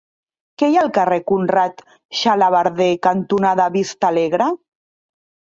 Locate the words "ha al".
0.77-0.89